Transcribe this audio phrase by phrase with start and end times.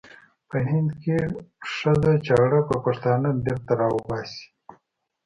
[0.49, 1.17] په هند کې
[1.71, 4.45] ښخه چاړه به پښتانه بېرته را وباسي.